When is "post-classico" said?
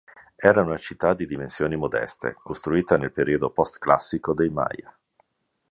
3.51-4.33